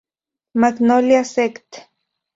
[0.57, 1.87] Magnolia sect.